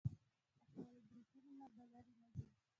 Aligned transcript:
له 0.03 0.07
خپلو 0.65 1.01
ګروپونو 1.09 1.51
نه 1.59 1.65
به 1.75 1.83
لرې 1.91 2.13
نه 2.21 2.25
ځئ. 2.33 2.43